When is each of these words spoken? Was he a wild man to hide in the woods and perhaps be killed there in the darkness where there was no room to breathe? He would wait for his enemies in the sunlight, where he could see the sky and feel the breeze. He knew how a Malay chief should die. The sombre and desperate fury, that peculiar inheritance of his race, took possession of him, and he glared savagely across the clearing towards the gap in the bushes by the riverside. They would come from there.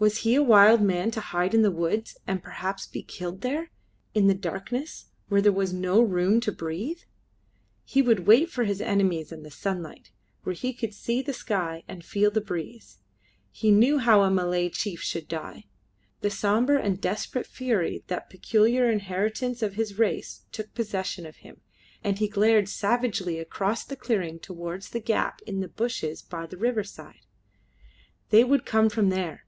Was 0.00 0.18
he 0.20 0.34
a 0.34 0.42
wild 0.42 0.80
man 0.80 1.10
to 1.10 1.20
hide 1.20 1.52
in 1.52 1.60
the 1.60 1.70
woods 1.70 2.16
and 2.26 2.42
perhaps 2.42 2.86
be 2.86 3.02
killed 3.02 3.42
there 3.42 3.70
in 4.14 4.28
the 4.28 4.34
darkness 4.34 5.10
where 5.28 5.42
there 5.42 5.52
was 5.52 5.74
no 5.74 6.00
room 6.00 6.40
to 6.40 6.50
breathe? 6.50 7.00
He 7.84 8.00
would 8.00 8.26
wait 8.26 8.48
for 8.50 8.64
his 8.64 8.80
enemies 8.80 9.30
in 9.30 9.42
the 9.42 9.50
sunlight, 9.50 10.10
where 10.42 10.54
he 10.54 10.72
could 10.72 10.94
see 10.94 11.20
the 11.20 11.34
sky 11.34 11.84
and 11.86 12.02
feel 12.02 12.30
the 12.30 12.40
breeze. 12.40 12.96
He 13.52 13.70
knew 13.70 13.98
how 13.98 14.22
a 14.22 14.30
Malay 14.30 14.70
chief 14.70 15.02
should 15.02 15.28
die. 15.28 15.64
The 16.22 16.30
sombre 16.30 16.80
and 16.80 16.98
desperate 16.98 17.46
fury, 17.46 18.02
that 18.06 18.30
peculiar 18.30 18.90
inheritance 18.90 19.60
of 19.62 19.74
his 19.74 19.98
race, 19.98 20.46
took 20.50 20.72
possession 20.72 21.26
of 21.26 21.36
him, 21.44 21.60
and 22.02 22.18
he 22.20 22.26
glared 22.26 22.70
savagely 22.70 23.38
across 23.38 23.84
the 23.84 23.96
clearing 23.96 24.38
towards 24.38 24.88
the 24.88 25.00
gap 25.00 25.42
in 25.42 25.60
the 25.60 25.68
bushes 25.68 26.22
by 26.22 26.46
the 26.46 26.56
riverside. 26.56 27.26
They 28.30 28.44
would 28.44 28.64
come 28.64 28.88
from 28.88 29.10
there. 29.10 29.44